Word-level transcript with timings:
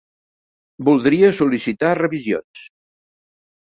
Voldria 0.87 1.31
sol·licitar 1.41 1.95
revisions. 2.03 2.67